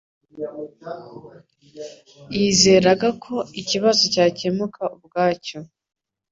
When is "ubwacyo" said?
4.95-5.57